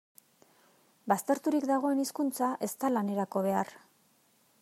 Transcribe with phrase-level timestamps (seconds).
[1.13, 3.73] Bazterturik dagoen hizkuntza ez da lanerako behar.